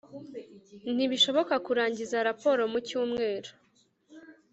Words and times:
ntibishoboka 0.95 1.53
kurangiza 1.65 2.17
raporo 2.27 2.61
mucyumweru 2.71 3.51